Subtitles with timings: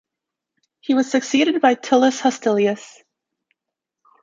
[0.79, 3.03] He was succeeded by Tullus Hostilius.